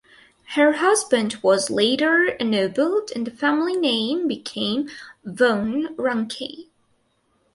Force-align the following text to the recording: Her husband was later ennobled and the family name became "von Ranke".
Her 0.55 0.71
husband 0.77 1.37
was 1.43 1.69
later 1.69 2.25
ennobled 2.25 3.11
and 3.13 3.27
the 3.27 3.29
family 3.29 3.75
name 3.75 4.27
became 4.27 4.89
"von 5.23 5.95
Ranke". 5.95 6.71